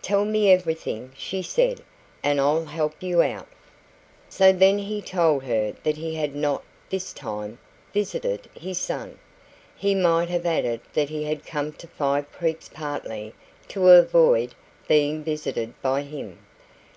"Tell 0.00 0.24
me 0.24 0.48
everything," 0.48 1.10
she 1.16 1.42
said, 1.42 1.80
"and 2.22 2.40
I'll 2.40 2.66
help 2.66 3.02
you 3.02 3.20
out." 3.20 3.48
So 4.28 4.52
then 4.52 4.78
he 4.78 5.02
told 5.02 5.42
her 5.42 5.72
that 5.82 5.96
he 5.96 6.14
had 6.14 6.36
not 6.36 6.62
"this 6.88 7.12
time" 7.12 7.58
visited 7.92 8.48
his 8.54 8.78
son. 8.78 9.18
He 9.76 9.96
might 9.96 10.28
have 10.28 10.46
added 10.46 10.82
that 10.92 11.08
he 11.08 11.24
had 11.24 11.44
come 11.44 11.72
to 11.72 11.88
Five 11.88 12.30
Creeks 12.30 12.68
partly 12.72 13.34
to 13.66 13.88
avoid 13.88 14.54
being 14.86 15.24
visited 15.24 15.74
by 15.82 16.02
him. 16.02 16.38